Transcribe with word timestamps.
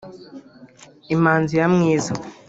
Imanzi 1.15 1.53
ya 1.59 1.67
mwiza 1.73 2.13